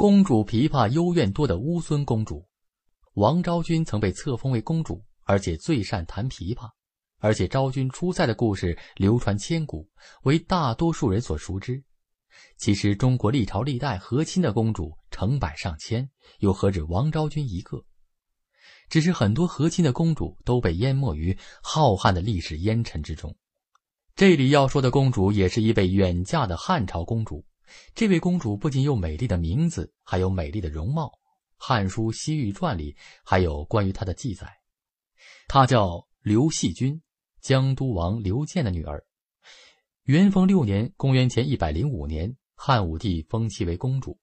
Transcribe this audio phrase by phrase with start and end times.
[0.00, 2.42] 公主琵琶幽怨多的乌孙公主，
[3.16, 6.70] 王昭君曾被册封为公主，而且最善弹琵琶，
[7.18, 9.86] 而且昭君出塞的故事流传千古，
[10.22, 11.84] 为大多数人所熟知。
[12.56, 16.08] 其实，中国历朝历代和亲的公主成百上千，
[16.38, 17.84] 又何止王昭君一个？
[18.88, 23.36] 只是很多和亲的公主都被淹没于浩瀚的历史烟尘之中。
[24.16, 27.44] 这里要说的公主，也是一位远嫁的汉朝公主。
[27.94, 31.06] 这位公主不仅有美丽的名字，还有美丽的容貌，
[31.56, 34.46] 《汉书·西域传》里还有关于她的记载。
[35.48, 37.00] 她叫刘细君，
[37.40, 39.04] 江都王刘建的女儿。
[40.04, 44.18] 元丰六年（公元前105年），汉武帝封其为公主，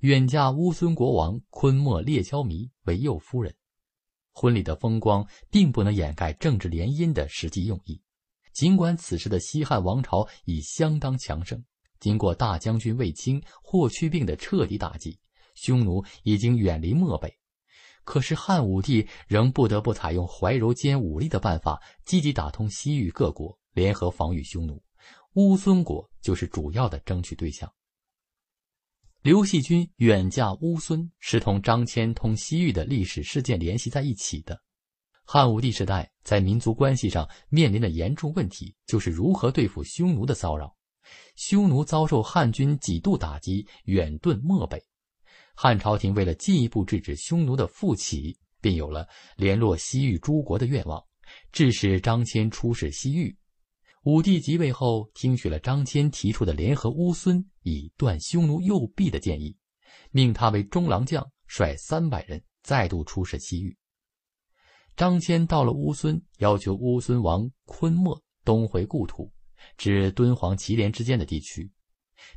[0.00, 3.54] 远嫁乌孙国王昆莫列焦弥为右夫人。
[4.32, 8.00] 婚礼的风光并不能掩盖政治联姻的实际用意。
[8.52, 11.64] 尽管此时的西汉王朝已相当强盛。
[12.02, 15.16] 经过大将军卫青、霍去病的彻底打击，
[15.54, 17.32] 匈奴已经远离漠北。
[18.02, 24.82] 可是汉武帝仍不得不采用怀柔兼武力的办法，积极打通西域各国，联合防御匈奴。
[25.34, 27.72] 乌孙国就是主要的争取对象。
[29.22, 34.60] 刘细君远嫁乌孙，是同张骞通西域的历史事件联系在一起的。
[35.24, 40.76] 汉武帝时代在民族关系上面临的严重问题，就是如何对付匈奴的骚扰。
[41.36, 44.82] 匈奴遭受汉军几度打击，远遁漠北。
[45.54, 51.02] 汉朝廷为了进一步制止匈奴的复起，便有了联络西域诸国的愿望，
[51.52, 53.36] 致使张骞出使西域。
[54.04, 59.56] 武帝即位后，听取了张骞提出的联合乌孙以断匈奴右臂的建议，
[60.10, 63.76] 命他为中郎将，率三百人再度出使西域。
[64.96, 69.32] 张骞到了乌孙，要求乌孙王昆莫东回故土。
[69.76, 71.70] 指敦煌、祁连之间的地区，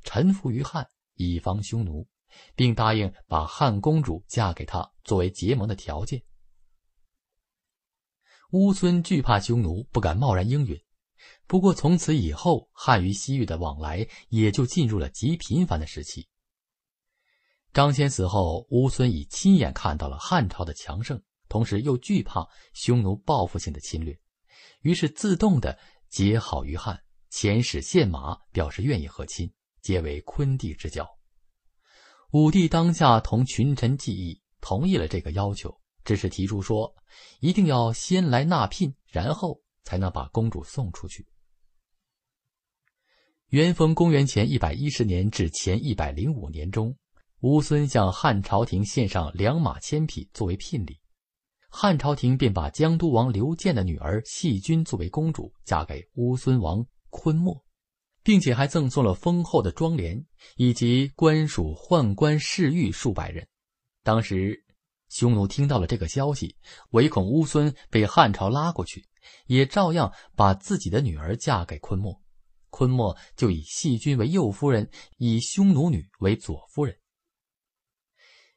[0.04, 2.08] 臣服于汉，以防匈奴，
[2.56, 6.24] 并答应把汉公主嫁给他作为结盟的条件。
[8.52, 10.82] 乌孙惧怕匈奴，不敢贸然应允。
[11.48, 16.28] 不过从此以后，汉与西域的往来也就进入了极频繁的时期。
[17.74, 24.18] 张骞死后，乌孙已亲眼看到了汉朝的强盛，同时又惧怕匈奴报复性的侵略，
[24.82, 25.78] 于是自动的
[26.10, 27.04] 结好于汉。
[27.32, 31.08] 遣使献马，表示愿意和亲，皆为昆弟之交。
[32.32, 36.94] 武帝当下同群臣计议，同意了这个要求，只是提出说，
[37.40, 41.26] 一定要先来纳聘，然后才能把公主送出去。
[43.50, 46.94] 元丰公元前一百一十年至前一百零五年中，
[47.42, 51.00] 乌孙向汉朝廷献上良马千匹作为聘礼，
[51.70, 56.86] 汉朝廷便把江都王刘建的女儿细君作为公主，嫁给乌孙王。
[57.16, 57.64] 昆莫，
[58.24, 60.26] 并且还赠送了丰厚的庄帘
[60.58, 63.48] 以及官属宦官侍御数百人。
[64.04, 64.66] 当时，
[65.08, 66.58] 匈奴听到了这个消息，
[66.90, 69.06] 唯恐乌孙被汉朝拉过去，
[69.48, 72.22] 也照样把自己的女儿嫁给昆莫。
[72.70, 76.98] 昆莫就以细君为右夫人，以匈奴女为左夫人。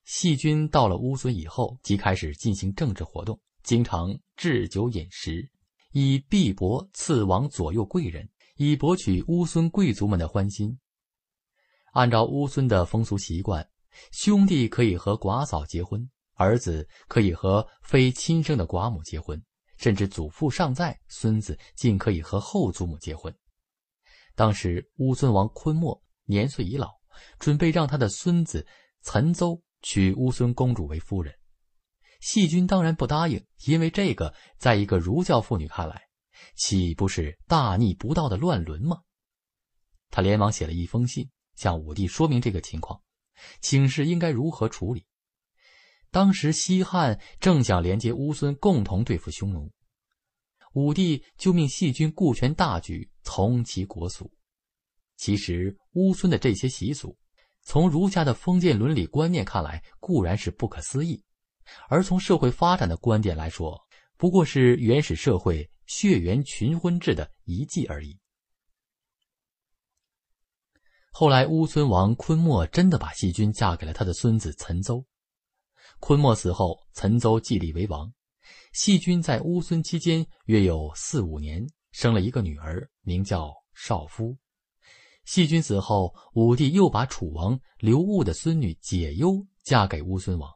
[0.04, 5.48] 细君到了乌孙以后，即开始进行政治活动，经常置酒饮食，
[5.92, 8.28] 以币帛赐王左右贵人。
[8.60, 10.76] 以博取乌孙贵族们的欢心。
[11.92, 13.64] 按照乌孙的风俗习惯，
[14.10, 19.41] 兄弟可以和寡嫂结婚，儿子可以和非亲生的寡母结婚，
[19.76, 23.32] 甚至祖父尚在，孙子竟可以和后祖母结婚。
[24.34, 26.90] 当时乌孙王昆莫年岁已老，
[27.38, 28.66] 准备让他的孙子
[29.02, 31.32] 岑邹娶乌孙公主为夫人。
[32.20, 36.07] 细君当然不答应，因为这个在一个儒教妇女看来。
[36.56, 39.03] 岂不是大逆不道的乱伦吗？
[40.10, 43.00] 他连忙写了一封信，向武帝说明这个情况，
[43.60, 45.04] 请示应该如何处理。
[46.10, 49.71] 当时西汉正想连接乌孙，共同对付匈奴，
[50.72, 54.32] 武帝就命细君顾全大局，从其国俗。
[55.16, 57.15] 其实乌孙的这些习俗，
[57.62, 61.23] 从儒家的封建伦理观念看来固然是不可思议，
[61.90, 63.79] 而从社会发展的观点来说，
[64.17, 65.70] 不过是原始社会。
[65.88, 68.17] 血缘群婚制的遗迹而已。
[71.11, 75.05] 后来，乌孙王昆莫真的把细君嫁给了他的孙子岑邹。
[75.99, 78.12] 昆莫死后，岑邹继立为王。
[78.73, 84.37] 细君在乌孙期间约有四五年，生了一个女儿，名叫少夫。
[85.25, 90.50] 细君死后，武帝又把楚王刘戊的孙女解忧嫁给乌孙王。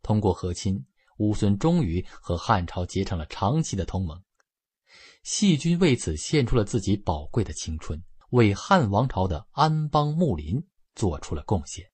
[0.00, 0.86] 通过和亲，
[1.18, 4.23] 乌孙终于和汉朝结成了长期的同盟。
[5.24, 8.00] 细菌为此献出了自己宝贵的青春，
[8.30, 10.62] 为汉王朝的安邦睦邻
[10.94, 11.90] 做出了贡献。